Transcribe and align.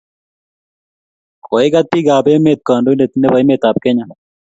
Koigat 1.47 1.87
bikaap 1.91 2.25
emet 2.35 2.59
kandoindet 2.67 3.11
nebo 3.15 3.35
emetab 3.41 3.75
kenya 3.83 4.05